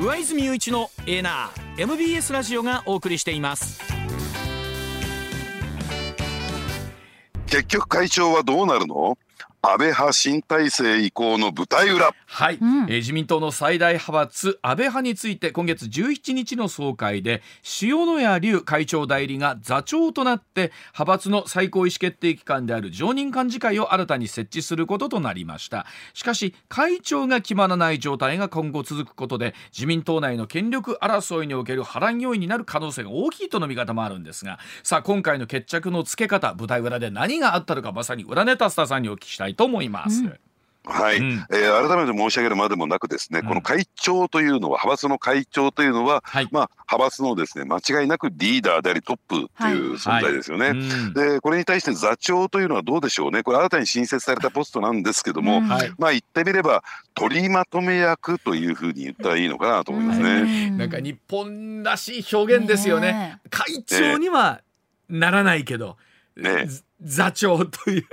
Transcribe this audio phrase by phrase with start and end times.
[0.00, 3.80] 上泉雄一のエナー MBS ラジオがお送りしています。
[7.46, 9.16] 結局会長はどうなるの？
[9.66, 12.14] 安倍派新体制移行の舞台裏。
[12.26, 17.42] はい、うん、えー、自民党の最大派閥安倍派について今月17日の総会で
[17.80, 25.86] 塩谷隆会長代理が座長となって派閥の最高意思決定機関である常任幹事会を新たに設置することとなりました。
[26.12, 40.22] しかし会長が決まらない状態が今後続くことで自民党内の権力争いにおける波乱要因になる可能性が大きいとの見方もあるんですがさあ今回の決着のつけ方舞台裏で何があったのかまさに裏ネタスターさんにお聞きしたいと思います。
[40.22, 40.38] うん。
[40.86, 50.68] はい、うん、えー、改めて申し上げるまでもなくですね、うん、この会長というのは派閥の会長というのは、はい、まあ派閥のですね間違いなくリーダーでありトップという存在ですよね。
[50.68, 50.78] はい。
[50.78, 53.42] はい、でこれに対して座長というのはどうでしょうね。
[53.42, 56.84] これ新たに新設されたポストなんですけども、まあ言ってみれば
[57.14, 60.70] 取りまとめ役というふうに言ったらいいのかなと思いますね。
[60.70, 63.12] なんか日本らしい表現ですよね。
[63.12, 64.60] ね会長には
[65.08, 65.96] ならないけど、
[66.36, 66.68] ね、
[67.00, 68.06] 座長という。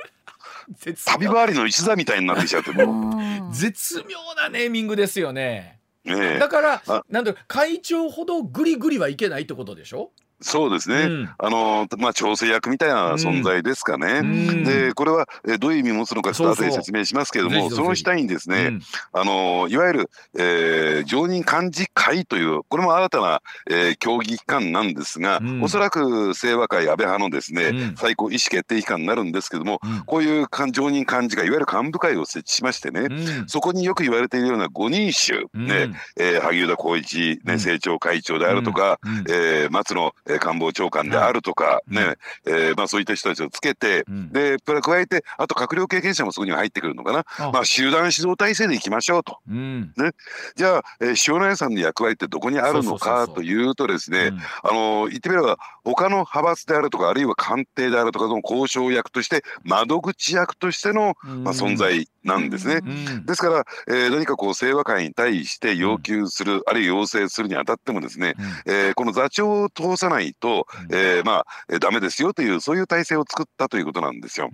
[1.05, 2.71] 旅回りの一座みたいになってきちゃって。
[2.71, 3.17] も
[3.49, 5.79] う絶妙なネーミングですよね。
[6.03, 10.11] ねだからなんだ会長ほどグリグリはいけないってことでしょ？
[10.41, 18.81] そうですね、うん、あのまあ、調整役みたいな存在ですかね、うん、でこれはえどういう意味を持つのかちょっと後で説明しますけれどもその下にですね、うん、
[19.13, 33.07] あのいわゆる、えー、常任幹事会というこれも新たな、えー、協議機関なんですが、うん、おそらく清和会安倍派のですね、最高意思決定機関になるんですけども、こういう常任幹事会いわゆる幹部会を設置しましてね、
[33.47, 47.51] そこによく言われているような5人衆、ねえー、萩生田光一、ね、政調会長であるとか、えー、松野官房長官であるとかね、はい、えー、まあ、そういった人たちをつけて、うん、で加えてあと閣僚経験者もそこに入ってくるのかな。
[47.51, 50.11] まあ、集団指導体制でいきましょうと、うん、ね、
[50.55, 54.31] じゃあ、えー、塩谷さんの役割ってどこにあるのかというとですね、
[54.63, 62.81] あの言ってみれば他の派閥であるとかあるいは官邸であるとかの交渉役として窓口役としての、まあ、存在なんですね。
[63.25, 74.49] ですから、えー、何かこう清和会に対して要求する、あるいは要請するにあたってもですね、えー、この座長を通さないと、えー、まあ、えー、ダメですよというそういう体制を作ったということなんですよ。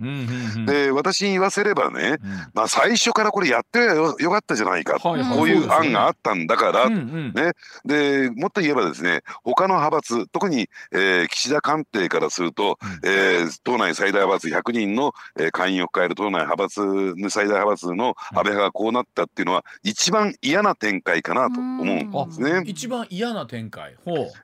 [0.66, 2.18] で私に言わせればね、
[2.54, 5.18] まあ、最初からこれやってよよかったじゃないか、こう
[5.48, 7.52] いう案があったんだから、ね。
[7.84, 22.62] でもっと言えばですね他の派閥特に、えー、岸田官邸からすると、えー、党内最大派閥100人の、えー、会員を抱える党内派閥の最大派閥の安倍派がこうなったっていうのは一番嫌な展開かなと思うんですね。
[22.66, 23.96] 一番嫌な展開。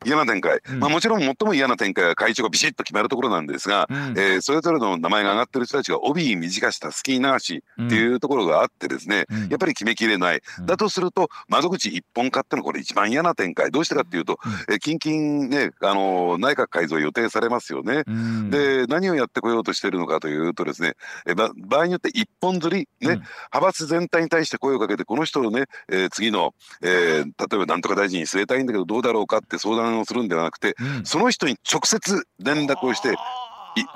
[0.05, 13.71] 嫌な展開、うん、まあ、もちろん最も嫌な展開は会長がビシッと決まるところなんですが、うん、えー、それぞれの名前が挙がってる人たちが帯短したスキー流しっていうところがあってですね、うん、やっぱり決めきれない、だとすると窓口一本化ってのはこれ一番嫌な展開。
[13.71, 14.39] どうしてかっていうと、
[14.69, 18.05] うん、え近々ねあの内閣改造予定されますよね。
[18.51, 20.95] で何をやってこようとしてるのかというとですね
[21.27, 21.51] え場
[21.81, 33.15] 合によって一本釣りね、派閥全体に対して声をかけてこの人をね、えー、次の、えー、例えばなんとか大臣に据えたいんだけどどうだろうかって相談をするんではなくて、うん、その人に直接連絡をして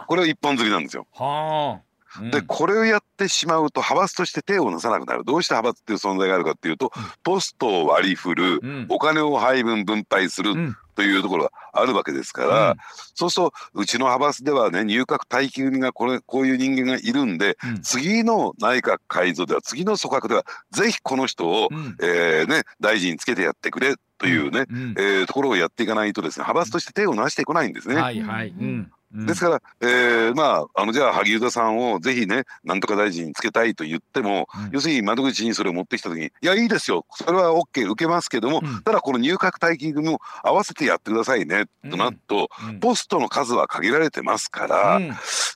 [0.06, 1.06] これは一本釣りなんですよ。
[1.12, 1.88] はあ。
[2.32, 5.24] でこれをやってしまうと派閥として手をなさなくなる。
[5.24, 6.90] どうして派閥っていう存在があるかっていうと
[7.22, 12.76] ポストを割り振る、うん、お金を配分分配する、うん、というところがあるわけですから、うん、
[13.14, 27.96] そうするとうちの派閥ではね入閣待機組がこれこういう人間がいるんで、次の内閣改造では次の組閣ではぜひこの人を、うん、えー、ね、大臣につけてやってくれというね、うんうん、えー、ところをやっていかないとですね派閥として手をなしてこないんですね。
[27.96, 37.06] はいはい、うんですから、えー、まああのじゃあ萩生田さんをぜひねなんとか大臣につけたいと言っても、うん、要するに窓口にそれを持ってきた時にいやいいですよ。
[37.10, 42.48] それは OK 受けますけども、うん、ただこの入閣待機組も合わせてやってくださいね、となると、
[42.80, 45.00] ポストの数は限られてますから、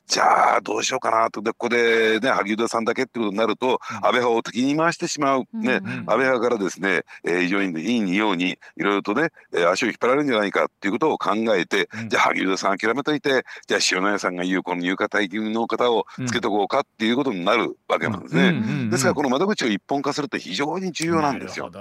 [0.07, 1.41] じゃあどうしようかなと。
[1.41, 18.89] でここでね萩生田さんだけってことになると、安倍派を敵に回してしまう、ね安倍派からですね、えー、非常にいい匂いにいろいろとね、えー、足を引っ張られるんじゃないかっていうことを考えて、じゃあ萩生田さん諦めといてじゃあ塩谷さんが言うこの入荷待機の方をつけとこうかっていうことになるわけなんですね。
[18.89, 21.71] ですからこの窓口を一本化するって非常に重要なんですよ。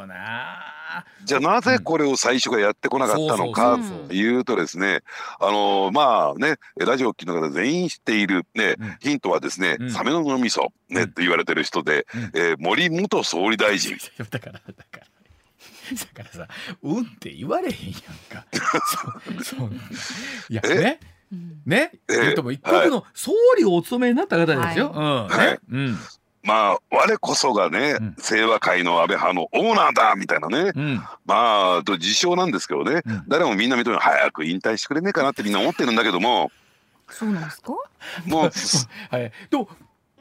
[1.24, 3.78] じゃあなぜこれを最初からやってこなかったのか
[4.08, 5.00] というとですね
[5.40, 13.96] あのまあねラジオを聞きの方全員知っているね、ヒントはですね、サメの脳みそねって言われてる人で、え森元総理大臣。
[14.30, 14.64] だからだか
[14.98, 15.06] ら
[15.92, 16.48] だからさ
[16.82, 18.46] 「うん」って言われへんやんか。
[19.40, 19.70] そうそう。
[20.48, 21.00] いやね
[21.66, 24.92] ね、えー、も一国の総理をお務めになった方ですよ。
[26.44, 36.50] まあ我こそがね、うん、清和会の安倍派のオーナーだみたいなね、うん、まあと自称なんですけどね、うん、誰もみんな認め早く引退してくれねえかなってみんな思ってるんだけども。
[37.08, 37.72] そうなんですか？
[38.26, 38.50] もう
[39.14, 39.32] はい。
[39.50, 39.68] でも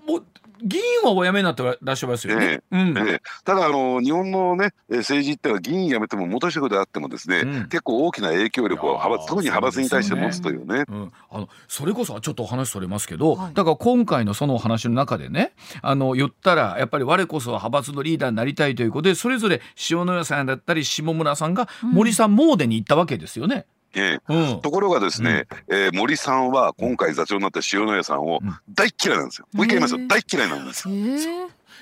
[0.07, 0.25] もう
[0.63, 2.61] 議員はお辞めになってらっしゃいますよね。
[2.71, 10.65] えーうん、えー、ただあの日本のね政治ってのは議員辞めても元職であってもですね、うん、結構大きな影響力を派閥特に派閥に対して持つというね。
[10.65, 22.31] うねうん、あのそれこそちょっとお話それますけど、はい、だから今回のそのお話の中でねあの言ったらやっぱり我こそは派閥のリーダーになりたいということでそれぞれ塩谷さんだったり下村さんが森さん。
[22.41, 23.65] モーデに行ったわけですよね。
[23.93, 28.39] ええ、うん、ところがですね、うん、えー、森さんは今回座長になった塩谷さんを
[28.69, 29.47] 大嫌いなんですよ。
[29.53, 30.95] もう一回言いますよ、大嫌いなんですよ。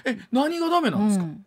[0.05, 1.45] え何がダメなんですか、うん。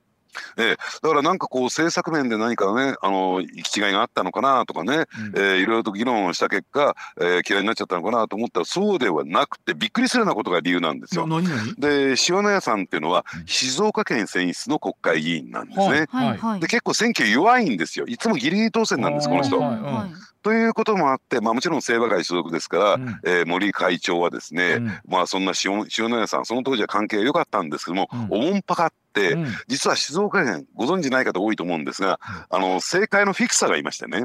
[0.57, 5.05] ええ、だからなんかこう政策面で何かねあの行き違いがあったのかなとかね、うん、
[5.37, 11.27] えー、いろいろと議論をした結果、えー、嫌いになっちゃったのかなと思ったらそうではなくてびっくりするようなことが理由なんですよ。
[11.79, 16.07] で塩谷さんっていうのは静岡県選出の国会議員なんですね。
[16.11, 18.07] はいはい、で結構選挙弱いんですよ。
[18.07, 19.59] いつもギリギリ当選なんですこの人。
[19.59, 32.19] はいはいということもあって、まあ、もちろん清和会所属ですから、うん、えー、森会長はですね、うん、まあそんな塩塩谷さんその当時は関係良かったんですけども、うん、おもんぱかって、うん、実は静岡県ご存じない方多いと思うんですが、
[32.51, 34.25] あの政界のフィクサーがいましてね、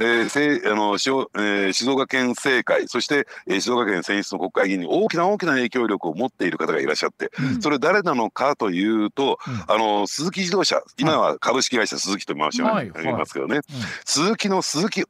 [0.00, 7.30] えー、あのえー、静岡県政界そして、えー、静岡県選出の国会議員に大きな大きな影響力を持っている方がいらっしゃって、
[7.60, 9.38] それ誰なのかというと、
[9.68, 13.56] あの鈴木自動車今は株式会社鈴木と申しますけどね、はい。
[13.56, 13.62] はい、
[14.04, 15.08] 鈴木の鈴木治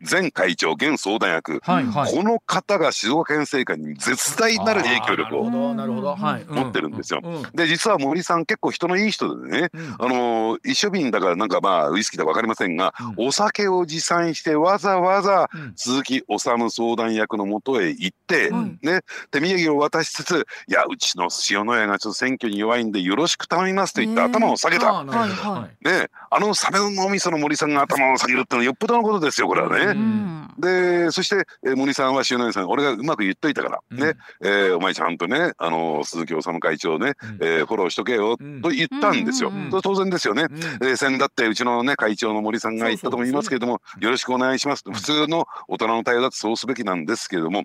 [0.00, 7.22] 前会長現相談役、はいはい、この方が静岡県政界に絶大なる影響力を持ってるんですよ。
[7.54, 19.00] で実は森さん結構人のいい人でね、うん、あの一緒瓶だからなんかまあウイスキーだか分かりませんが、うん、お酒を持参してわざわざ鈴木治相談役のもとへ行って、うん、ね
[19.30, 25.04] 手土産を渡しつつ「いやうちの塩谷がちょっと選挙に弱いんでよろしく頼みます」と言って頭を下げた。
[25.04, 30.44] ねあのサメの脳みその森さんが頭を下げるってのはよっぽどのことですよこれはね。
[30.58, 39.50] でそして、えー、森さんは塩谷さん俺がうまく言っといたから、うん、ね、えー、お前ちゃんとねあの鈴木治会長ね、うん、えー、フォローしとけよ、と言ったんですよ。
[39.50, 40.46] うん、当然ですよね。
[40.50, 44.84] うん、えー、先だってうちのね会長の森さんが言ったとも言いますけれども、よろしくお願いします。
[44.84, 47.62] と普通の大人の対応だとそうすべきなんですけれども、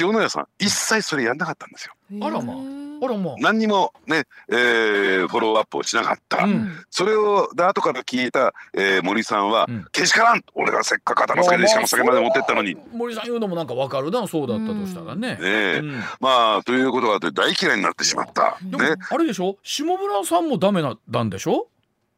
[0.00, 1.94] 塩谷さん一切それやんなかったんですよ。
[2.26, 2.56] あらまあ。
[2.98, 12.74] あらまあ、何にもね、えー、フォローアップをしなかった、うん、それをで後から聞いた、えー、森さんは、うん、けしからん俺がせっかく頭つけてしかも酒まで持ってったのに。
[12.94, 14.10] 森さん言うのもなんかわかる。
[14.10, 15.36] なそうだったとしたらね。
[15.36, 18.56] ね、うん、まあということがあって大嫌いになってしまった。
[18.62, 19.58] ね、あれでしょ？
[19.62, 21.68] 下村さんもダメなんでしょ？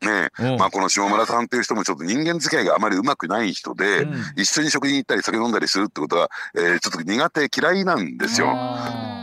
[0.03, 8.49] ね、うん、まあこの下村さんっていう人もちょっと人間付き合いがあまりうまくない人で、うん、一緒に食事に行ったり酒飲んだりするってことは、えー、ちょっと苦手嫌いなんですよ。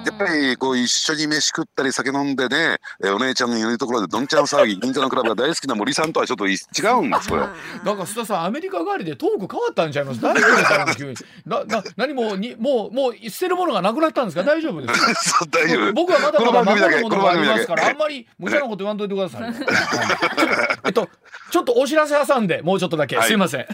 [0.06, 7.42] やっぱりこう一緒に飯食ったり酒飲んでね、えー、お姉ちゃんのいるところでどんちゃん騒ぎ銀座のクラブが大好きな森さんとはちょっと違うんですこれ。
[7.42, 7.52] だか
[7.84, 10.22] ら須田さんアメリカ帰りでトーク変わったんちゃいます？
[10.22, 10.96] 大丈夫ですか？
[10.96, 11.16] 急 に
[11.46, 14.44] なな何もにもうもう捨てるものがなくなったんですか？
[14.44, 15.94] 大丈夫ですか 大丈夫。
[15.94, 19.54] 僕はまだまだ守るものがありますからあんまり無茶なこと言わんといてください、
[20.86, 21.10] えっと
[21.52, 23.68] ちょっとお知らせ挟んでもうちょっとだけ、はい、すいません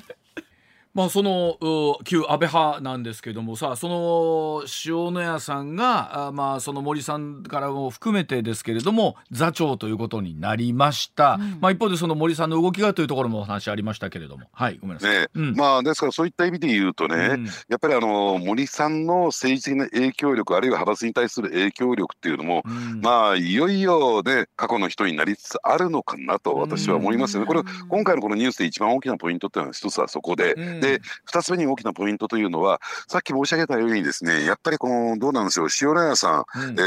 [0.93, 1.57] まあその
[2.03, 14.47] 旧安倍派なんですけどもさその塩谷さんがあまあその森さんからも含めてですけれども座長ということになりました、うん、まあ一方でその森さんの動きがというところもお話ありましたけれども。
[14.51, 22.63] はいごめんなさい、ねうん、まあですからそういった意味で言うとね、うん、やっぱりあの森さんの政治的な影響力あるいは派閥に対する影響力っていうのも、
[23.01, 30.99] まあいよいよね過去の人になりつつあるのかなと私は思いますよね、これ今回のこのニュースで一番大きなポイントっていうのは一つはそこで、で
[31.31, 36.83] 2つ目に大きなポイントというのはさっき申し上げたようにですねやっぱりこのどうなんでしょう塩谷さん、うん、え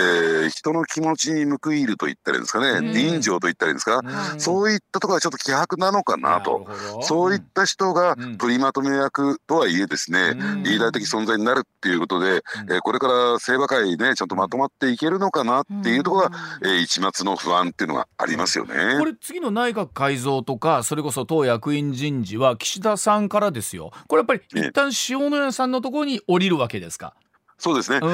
[0.47, 4.01] ー、人の気持ちに報いると言ったらいいんですかね、人情と言ったらいいんですか、
[4.33, 6.67] うん、そういったところはちょっと希薄なのかなと。
[7.03, 16.31] そういった人が取りまとめ役とはいえですね、リーダー的存在になるっていうことで、えー、これから清和会ねちゃんとまとまっていけるのかなっていうところが、
[16.63, 18.75] えー、一末の不安っていうのがありますよね。
[18.99, 27.15] これ次の内閣改造とかそれこそ党役員人事は岸田さんからですよこれやっぱり一旦塩谷さんのところに降りるわけですか？
[27.57, 28.11] そうですね、うん、え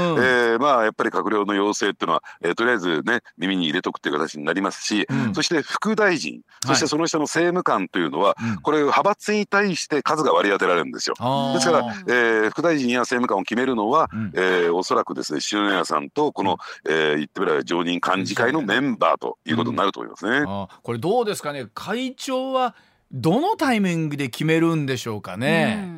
[0.57, 11.15] ー、まあやっぱり閣僚の要請っていうのは、えー、とりあえずね耳に入れとくっていう形になりますし、うん、そして副大臣そしてその下の政務官というのは、はい、これ派閥に対して数が割り当てられるんですよ。
[11.55, 20.45] ですから、えー、副大臣や政務官を決めるのは、うん、えー、おそらくですね塩谷さんとこの、うん、えー、言ってみれば常任幹事会のメンバーということになると思いますね。
[20.83, 21.67] これどうですかね？
[21.75, 22.77] 会長は
[23.13, 25.89] どのタイミングで決めるんでしょうかね？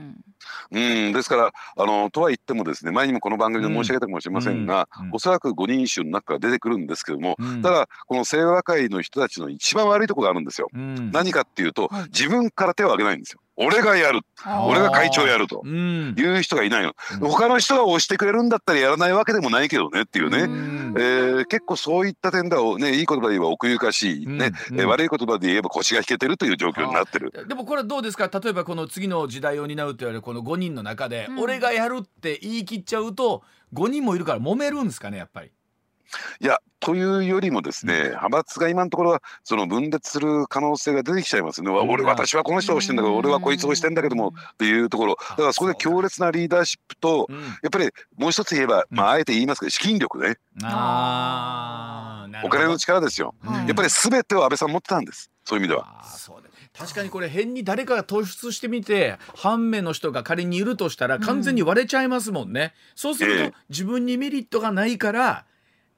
[0.70, 0.78] う
[1.10, 1.12] ん。
[1.12, 5.06] ですからあのとは言ってもですね前にもこの番組で申し上げたかもしれませんが、うん。
[5.06, 10.68] うん、おそらく五人衆の中から出てくるんですけども、うん、ただこの清和会の人たちの一番悪いところがあるんですよ。
[10.72, 13.40] 何かっていうと、自分から手を挙げないんですよ。
[13.66, 14.20] 俺がやる。
[14.68, 15.64] 俺が会長やると。
[15.66, 24.26] いう人がいないの、うん、他の人が押してくれるんだったらやらないわけでもないけどねっていうね、うん、えー、結構そういった点ではねいい言葉で言えば奥ゆかしい。
[24.26, 27.32] ね、うん、えー、悪い言葉で言えば腰が引けてるという状況になってる。
[27.46, 28.28] でもこれどうですか？
[28.32, 33.42] 例えばこの次の時代を担うと言われるこの5人の中で、俺がやるって言い切っちゃうと
[33.74, 35.50] 5人もいるから揉めるんですかねやっぱり？
[36.40, 45.16] いやというよりもですね、派閥が今のところはその分裂する可能性が出てきちゃいますね、うん、俺私はこの人をしてんだけど、俺はこいつをしてんだけどもっていうところ。
[45.30, 47.28] だからそこで強烈なリーダーシップと、
[47.62, 55.30] やっぱりもう一つ言えば、まあ、あえて言いますけど資金力ね、お金の力ですよ、やっぱり全てを安倍さん持ってたんです。
[55.44, 56.02] そういう意味では。
[56.76, 65.44] 確かにこれ変に誰かが突出してみて半目の人が仮にいるとしたら完全に割れちゃいますもんね、うん、そうすると自分にメリットがないから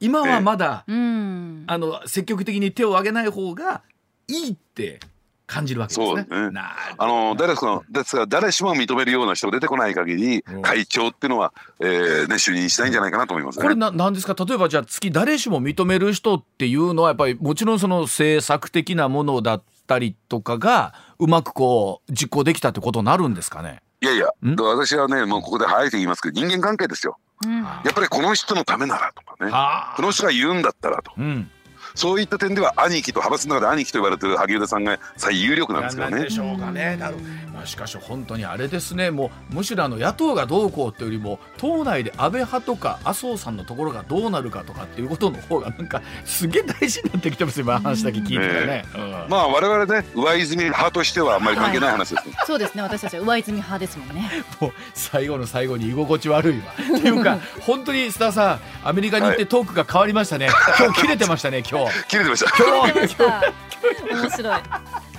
[0.00, 3.82] 今はまだ、えー、あの積極的に手を挙げない方が
[4.28, 5.00] いいって
[5.46, 6.06] 感じるわけですね。
[6.06, 6.60] そうね。
[6.98, 14.34] あの誰ですかですが誰しも認めるような人が出てこない限り、会長っていうのは、えーね、就任しないんじゃないかなと思います、ね、これななんですか？
[14.42, 23.82] 例えばじゃあ月誰しも認める人っていうのはやっぱりもちろんその政策的なものだったりとかがうまくこう実行できたってことになるんですかね？
[24.00, 27.18] いやいや私はねもうここで早いと言いますけど人間関係ですよ。
[27.44, 29.52] やっぱりこの人のためならとかね
[29.96, 31.50] この人が言うんだったらと、うん、
[31.94, 36.22] そういった点では兄貴と派閥の中で兄貴と言われてる萩生田さんが最有力なんですよね。
[36.22, 36.96] でしょうかね。
[36.96, 37.16] なる
[37.54, 48.66] まあ、しかし本当にあれですねもうむしろあの野党がどうこうっていうよりも党内で安倍派とか麻生さんのところがどうなるかとかっていうことの方がなんかすげえ大事になってきてます今話だけ聞いてね。
[48.66, 54.30] ねうん、まあ我々ね上泉派としてはあんまり関係ない話です、ねはい、そうですね私たちは上泉派ですもんね。
[54.60, 56.74] もう最後の最後に居心地悪いわ。
[56.98, 60.48] っていうか本当にスターさんアメリカに行ってトークが変わりましたね。
[60.48, 61.83] はい、今日切れてましたね今日。
[62.08, 62.50] 切れてました。
[62.56, 64.60] 今日面白い。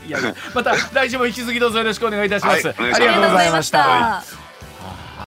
[0.07, 0.19] いや
[0.53, 2.67] また来週も引き続きどうぞよろしくお願いいたします。
[2.67, 4.45] はい、ありがとうございました。